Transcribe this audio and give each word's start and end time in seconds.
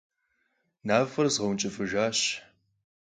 Мафӏэр 0.85 1.27
згъэункӏыфӏыжащ. 1.33 2.19